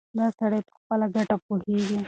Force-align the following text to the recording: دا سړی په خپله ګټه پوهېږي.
دا 0.17 0.25
سړی 0.39 0.59
په 0.67 0.73
خپله 0.79 1.05
ګټه 1.15 1.35
پوهېږي. 1.45 1.97